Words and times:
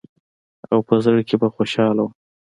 او 0.71 0.79
په 0.87 0.93
زړه 1.03 1.21
کښې 1.27 1.37
به 1.41 1.47
خوشاله 1.55 2.01
وم. 2.03 2.13